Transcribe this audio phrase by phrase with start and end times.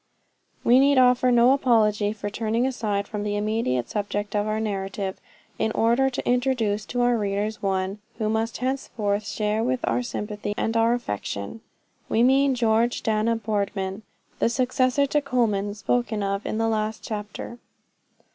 [0.63, 5.21] We need offer no apology for turning aside from the immediate subject of our narrative,
[5.59, 10.01] in order to introduce to our readers one, who must henceforth share with her our
[10.01, 11.61] sympathy and our affection;
[12.09, 14.01] we mean George Dana Boardman
[14.39, 17.59] the successor to Colman spoken of in the last chapter.